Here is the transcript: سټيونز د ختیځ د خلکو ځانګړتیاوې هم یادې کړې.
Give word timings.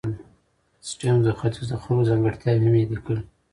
سټيونز 0.89 1.21
د 1.25 1.27
ختیځ 1.39 1.67
د 1.69 1.73
خلکو 1.81 2.07
ځانګړتیاوې 2.09 2.67
هم 2.69 2.73
یادې 2.79 2.97
کړې. 3.05 3.21